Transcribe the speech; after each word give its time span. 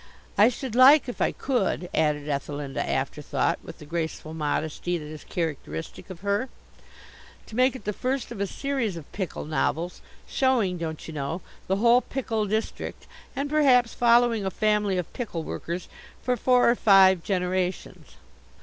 I 0.35 0.49
should 0.49 0.73
like, 0.73 1.07
if 1.07 1.21
I 1.21 1.31
could," 1.31 1.87
added 1.93 2.27
Ethelinda 2.27 2.81
Afterthought, 2.83 3.59
with 3.61 3.77
the 3.77 3.85
graceful 3.85 4.33
modesty 4.33 4.97
that 4.97 5.05
is 5.05 5.23
characteristic 5.23 6.09
of 6.09 6.21
her, 6.21 6.49
"to 7.45 7.55
make 7.55 7.75
it 7.75 7.85
the 7.85 7.93
first 7.93 8.31
of 8.31 8.41
a 8.41 8.47
series 8.47 8.97
of 8.97 9.11
pickle 9.11 9.45
novels, 9.45 10.01
showing, 10.25 10.79
don't 10.79 11.07
you 11.07 11.13
know, 11.13 11.41
the 11.67 11.75
whole 11.75 12.01
pickle 12.01 12.47
district, 12.47 13.05
and 13.35 13.47
perhaps 13.47 13.93
following 13.93 14.43
a 14.43 14.49
family 14.49 14.97
of 14.97 15.13
pickle 15.13 15.43
workers 15.43 15.87
for 16.23 16.35
four 16.35 16.67
or 16.67 16.75
five 16.75 17.21
generations." 17.21 18.15